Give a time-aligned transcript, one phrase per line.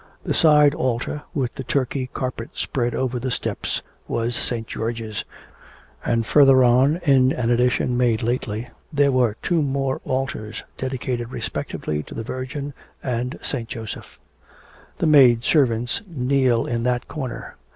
[0.23, 4.65] The side altar, with the Turkey carpet spread over the steps, was St.
[4.65, 5.23] George's,
[6.03, 12.01] and further on, in an addition made lately, there were two more altars, dedicated respectively
[12.01, 13.69] to the Virgin and St.
[13.69, 14.17] Joseph,
[14.97, 17.55] 'The maid servants kneel in that corner.